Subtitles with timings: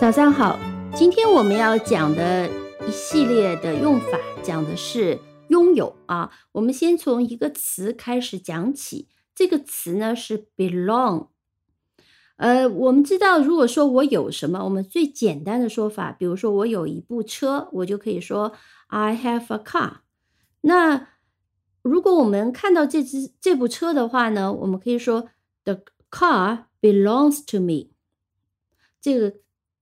[0.00, 0.58] 早上好，
[0.96, 2.48] 今天我们要讲的
[2.88, 6.32] 一系列的用法，讲的是拥有啊。
[6.52, 11.28] 我们先从一个词开始讲起，这个词呢是 belong。
[12.36, 18.54] 呃，我们知道，如果说我有什么，我们最简单的说法，比如说我有一部车，我就可以说
[18.86, 19.96] I have a car。
[20.62, 21.08] 那
[21.82, 25.28] 如果我们看到这只这部车的话呢，我们可以说
[25.64, 27.90] The car belongs to me。
[28.98, 29.34] 这个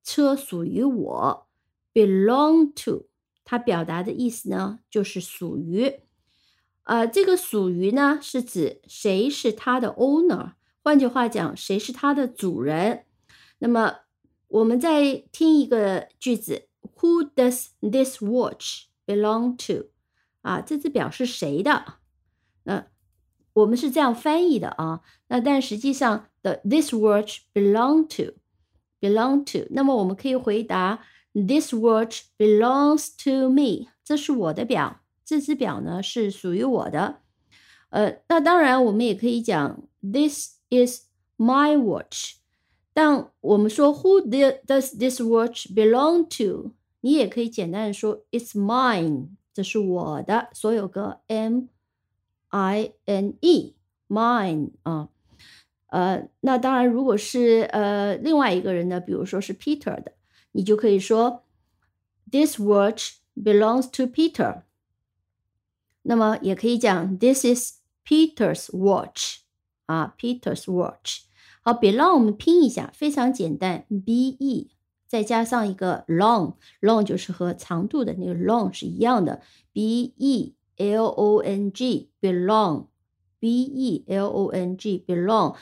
[0.09, 1.47] 车属于我
[1.93, 3.09] ，belong to，
[3.45, 6.01] 它表达的意思呢，就是属于。
[6.85, 10.53] 呃，这个属于呢，是指谁是它的 owner，
[10.83, 13.05] 换句话讲，谁是它的主人。
[13.59, 13.99] 那么，
[14.47, 16.69] 我们再听一个句子
[17.01, 19.91] ：Who does this watch belong to？
[20.41, 21.97] 啊，这只表示谁的？
[22.63, 22.87] 那
[23.53, 25.03] 我们是这样翻译的啊。
[25.27, 28.39] 那但实际上的 this watch belong to。
[29.00, 33.88] belong to，那么我们可以回答 This watch belongs to me。
[34.04, 37.22] 这是我的表，这只表呢是属于我的。
[37.90, 41.06] 呃，那当然我们也可以讲 This is
[41.38, 42.36] my watch。
[42.94, 46.72] 但我们说 Who does this watch belong to？
[47.02, 49.30] 你也可以简单的说 It's mine。
[49.54, 51.66] 这是我的，所有个 M
[52.50, 55.10] I N E，mine 啊。
[55.89, 60.13] 呃，那当然，如果是呃另外一个人呢，比如说是 Peter 的，
[60.53, 61.45] 你就可以说
[62.31, 64.63] This watch belongs to Peter。
[66.03, 69.39] 那么也可以讲 This is Peter's watch
[69.87, 71.23] 啊，Peter's watch。
[71.63, 74.71] 好，belong 我们拼一下，非常简单，b e
[75.07, 79.41] 再加上一个 long，long 就是和长度的那个 long 是一样的
[79.73, 82.89] ，b e l o n g，belong。
[83.41, 85.55] b e l o n g belong，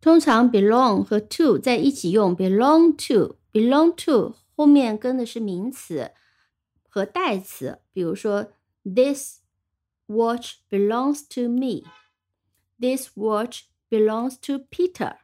[0.00, 6.12] 通常 belong 和 to 在一起用，belong to belong to 后面跟的是名词
[6.88, 8.52] 和代词，比如说
[8.84, 9.40] this
[10.06, 15.16] watch belongs to me，this watch belongs to Peter。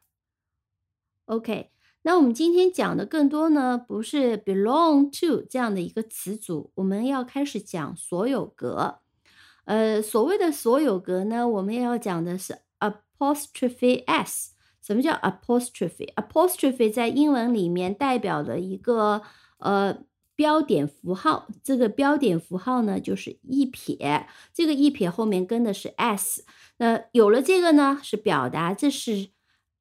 [1.27, 1.71] OK，
[2.03, 8.99] 那我们今天讲的更多呢，不是 belong to 这样的一个词组，我们要开始讲所有格。
[9.67, 14.53] 呃，所谓的所有格呢，我们要讲的是 apostrophe s。
[14.84, 19.22] 什么叫 apostrophe？apostrophe 在英文里面代表了一个
[19.56, 19.97] 呃
[20.34, 21.49] 标点符号。
[21.62, 24.28] 这个标点符号呢，就是一撇。
[24.53, 26.44] 这个一撇后面跟的是 s。
[26.77, 29.31] 那有了这个呢，是表达这是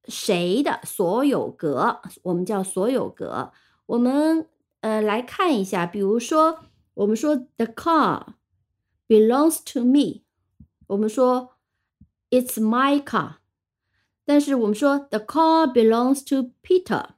[0.05, 3.51] 谁的所有格，我们叫所有格。
[3.87, 4.47] 我们
[4.79, 6.59] 呃来看一下，比如说
[6.93, 8.23] 我们说 the car。
[9.05, 10.23] belongs to me，
[10.87, 11.57] 我们说
[12.31, 13.33] it's my car，
[14.25, 17.09] 但是我们说 the car belongs to Peter，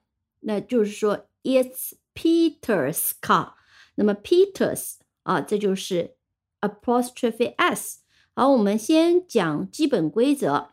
[0.41, 3.53] 那就是说 it's Peter's car。
[3.95, 6.15] 那么 Peter's 啊，这就是
[6.61, 7.99] apostrophe s。
[8.33, 10.69] 好，我们先讲基本规则。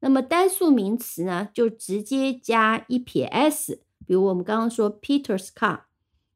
[0.00, 3.80] 那么单数名词呢，就直接加一撇 s。
[4.06, 5.80] 比如我们刚刚说 Peter's car，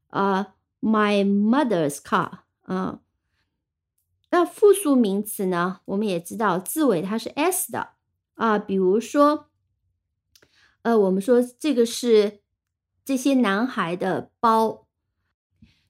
[0.09, 3.01] 啊，my mother's car，啊。
[4.31, 5.81] 那复数名词呢？
[5.87, 7.91] 我们也知道字尾它是 s 的
[8.39, 9.51] 啊，比如说，
[10.83, 12.41] 呃，我们说这个是
[13.05, 14.87] 这些男孩的包，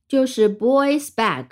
[0.09, 1.51] 就是 boys bag。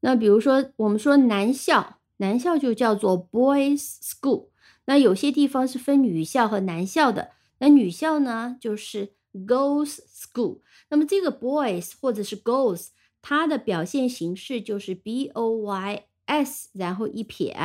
[0.00, 4.48] 那比如说，我们说男校，男校就叫做 boys school。
[4.86, 10.60] 那有些地方是分女校和男校的，那女校呢就是 girls school。
[10.88, 12.88] 那么这个 boys 或者是 girls。
[13.28, 17.56] 它的表现形式就是 b o y s，然后一撇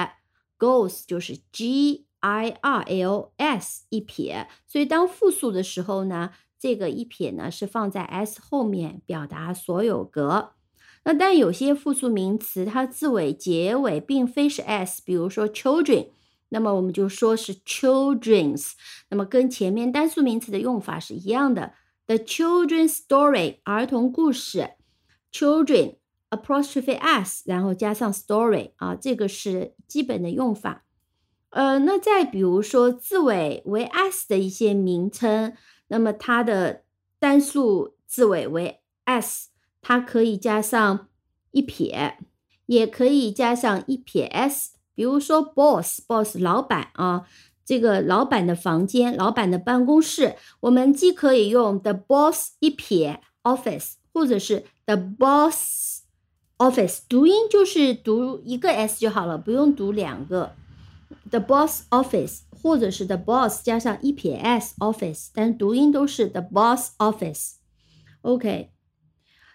[0.58, 10.54] ，girls 就是 g i r l s 一撇，所以当复数的时候呢，这个一撇呢是放在 s 后面表达所有格。
[11.04, 16.10] 那但有些复数名词它字尾结尾并非是 s，比如说 children，
[16.50, 18.74] 那么我们就说是 children's，
[19.10, 21.74] 那么跟前面单数名词的用法是一样的
[22.06, 24.72] ，the children's story 儿童故事。
[25.32, 25.96] Children
[26.30, 30.84] apostrophe s，然后加上 story 啊，这个是基本的用法。
[31.52, 35.54] 呃，那再比如说字尾为 s 的一些名称，
[35.88, 36.84] 那么它的
[37.20, 39.50] 单数字尾为 s，
[39.82, 41.08] 它可以加上
[41.52, 42.18] 一撇，
[42.68, 44.72] 也可以加上一撇 s。
[44.96, 47.26] 比如说 boss，boss 老板啊，
[47.66, 56.04] 这个老板的房间，老板的办公室，我们既可以用 the boss 一撇 office，或者是 The boss
[56.58, 60.56] office 读音就是读一个 s 就好了，不用读两个。
[61.30, 67.54] The boss office 或者是 the boss 加上一撇 s office，但读音都是 the boss office。
[68.22, 68.72] OK，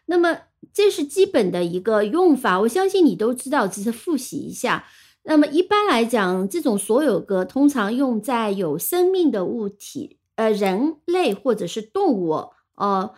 [0.07, 0.39] 那么
[0.73, 4.85] 这是基本的一个用法，我相信你都知道，只是复习一下。
[5.25, 12.51] 那么一般来讲，这种所有格通常用在有生命的物体，呃，人类或者是动物。
[12.75, 13.15] 哦，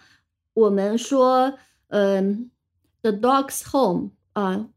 [0.55, 1.55] 我们说，
[1.89, 2.51] 嗯
[3.03, 4.69] ，the dog's home 啊，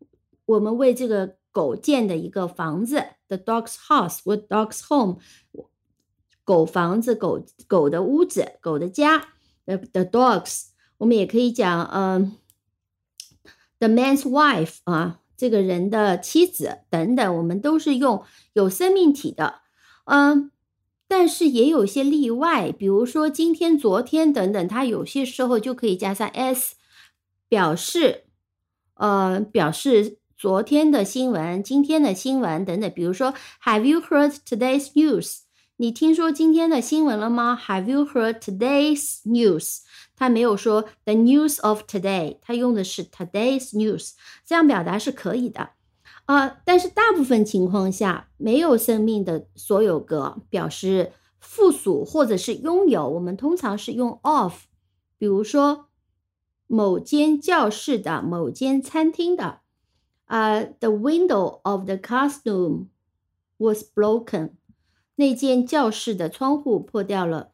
[0.45, 5.19] 我们为这个狗建的一个房子，the dog's house 或 dog's home，
[6.43, 9.29] 狗房子，狗狗的屋子，狗的家
[9.65, 10.65] ，the the dogs。
[10.97, 12.37] 我们也可以讲，嗯
[13.79, 15.19] ，the man's wife 啊。
[15.37, 18.23] 这个人的妻子等等，我们都是用
[18.53, 19.61] 有生命体的，
[20.05, 20.51] 嗯，
[21.07, 26.75] 但是也有些例外，比如说今天、昨天等等，它有些时候就可以加上 s，
[27.49, 28.25] 表示，
[28.93, 32.91] 呃，表示昨天的新闻、今天的新闻等等。
[32.95, 35.41] 比如说，Have you heard today's news？
[35.75, 39.81] 你听说今天的新闻了吗？Have you heard today's news？
[40.15, 45.73] 他没有说 the news of today，他用的是 today's news，这样表达是可以的
[46.25, 46.57] 啊。
[46.65, 54.63] 但是大部分情况下，没有生命的所有格表示附属或者是拥有，我们通常是用 of。
[55.19, 55.85] 比如说
[56.65, 59.59] 某间教室的、某间餐厅的
[60.30, 62.88] 啊，the window of the classroom
[63.58, 64.50] was broken，
[65.16, 67.52] 那间教室的窗户破掉了。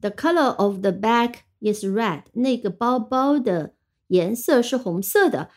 [0.00, 3.74] The color of the bag is red，那个包包的
[4.06, 5.50] 颜色是红色的。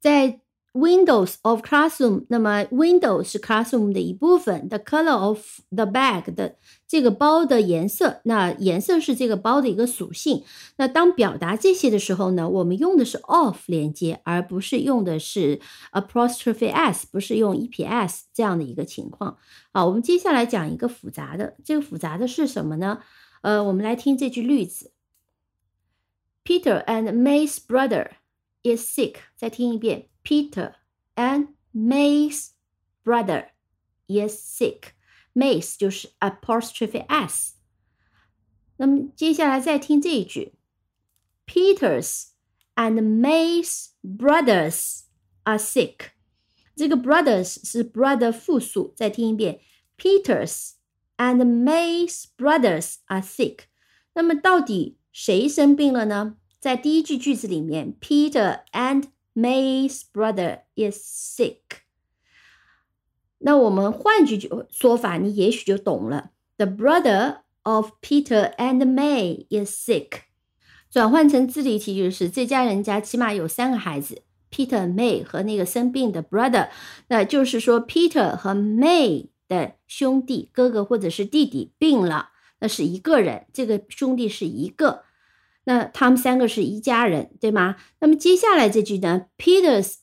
[0.00, 0.40] 在
[0.73, 4.67] Windows of Classroom，那么 Windows 是 Classroom 的一部分。
[4.67, 5.39] The color of
[5.69, 6.55] the bag 的
[6.87, 10.43] 这个包的颜色，那颜色是这个包的一个属性。
[10.77, 15.59] 那当表达这些的时候呢，我们用的是 of 连接，而不是用的是
[15.91, 19.37] apostrophe s，不是用 eps 这样的一个情况。
[19.71, 22.97] 好，我们接下来讲一个复杂的，这个复杂的是什么呢？
[23.43, 24.91] 呃，我们来听这句例子
[26.43, 28.07] ：Peter and May's brother
[28.62, 29.16] is sick。
[29.36, 30.74] 再听一遍：Peter
[31.14, 32.50] and May's
[33.04, 33.48] brother
[34.06, 37.54] is sick。May's 就是 apostrophe s。
[38.76, 40.54] 那么接下来再听这一句：
[41.46, 42.28] Peter's
[42.74, 45.02] and May's brothers
[45.44, 46.10] are sick。
[46.74, 48.92] 这个 brothers 是 brother 复数。
[48.96, 49.60] 再听一遍：
[49.96, 53.62] Peter's。And May's brothers are sick。
[54.14, 56.36] 那么到底谁生病了呢？
[56.62, 59.04] 在第一句句子里面，Peter and
[59.34, 61.58] May's brother is sick。
[63.38, 64.38] 那我们换句
[64.70, 66.30] 说法，你也许就懂了。
[66.56, 70.22] The brother of Peter and May is sick。
[70.90, 76.68] 转换成字例题就是这家人家起码有三个孩子，Peter、May 和那个生病的 brother。
[77.08, 79.28] 那就是说，Peter 和 May。
[79.48, 85.04] 的兄弟、哥哥或者是弟弟病了，那是一个人，这个兄弟是一个，
[85.65, 87.77] 那他们三个是一家人，对吗？
[87.99, 89.95] 那么接下来这句呢？Peter's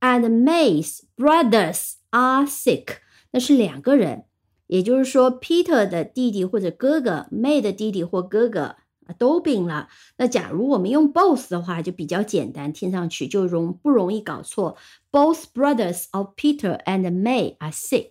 [0.00, 2.96] and May's brothers are sick，
[3.32, 4.24] 那是两个人，
[4.66, 8.76] 也就是说，Peter 的弟弟或者哥哥，May 的弟弟或哥哥
[9.18, 9.88] 都病了。
[10.16, 14.76] 那假如我们用 both 的话，就比较简单，听上去就容不容易搞错。
[15.12, 18.10] Both brothers of Peter and May are sick。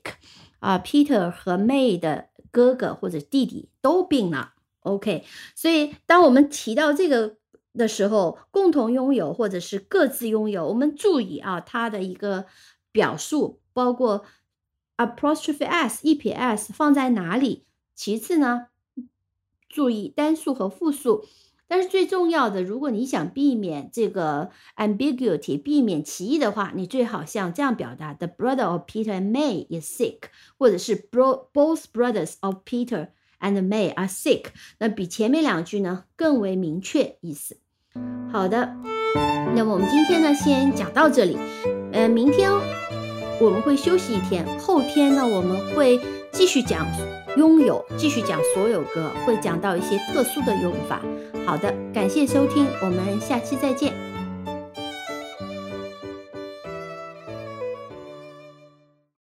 [0.60, 4.53] 啊，Peter 和 May 的哥哥或者弟弟都病了。
[4.84, 5.26] OK，
[5.56, 7.38] 所以当我们提到这个
[7.74, 12.46] 的时候，共同拥有或者是各自拥有，我们注意啊，它的一个
[12.92, 14.24] 表述包括
[14.98, 17.66] apostrophe s、e p s 放在哪里。
[17.96, 18.68] 其次呢，
[19.70, 21.26] 注意单数和复数。
[21.66, 30.26] 但是最重要的，如果你想避免这个 ambiguity，避免歧义的话，你最好像这样表达：The brother of Peter and May is sick，
[30.60, 33.08] 或者是 both brothers of Peter
[33.44, 34.46] and May are sick。
[34.80, 37.58] 那比前面两句呢更为明确意思。
[38.32, 38.74] 好的，
[39.56, 41.38] 那么我们今天呢先讲到这里。
[41.92, 42.50] 呃，明天
[43.40, 46.00] 我们会休息一天，后天呢我们会
[46.32, 46.88] 继续讲
[47.38, 51.02] 拥有，继续讲所有歌，会讲到一些特殊的用法。
[51.46, 54.13] 好的，感谢收听，我们下期再见。